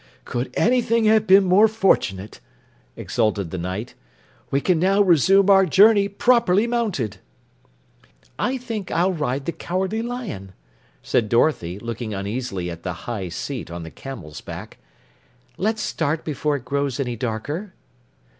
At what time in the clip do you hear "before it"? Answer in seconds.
16.25-16.65